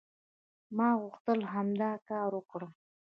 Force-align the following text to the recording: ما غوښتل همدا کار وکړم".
ما 0.77 0.89
غوښتل 1.01 1.39
همدا 1.53 1.91
کار 2.09 2.29
وکړم". 2.35 2.71